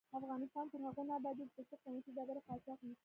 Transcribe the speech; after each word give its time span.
افغانستان 0.19 0.65
تر 0.71 0.79
هغو 0.87 1.03
نه 1.07 1.13
ابادیږي، 1.19 1.51
ترڅو 1.55 1.75
قیمتي 1.83 2.11
ډبرې 2.17 2.41
قاچاق 2.47 2.79
نشي. 2.87 2.99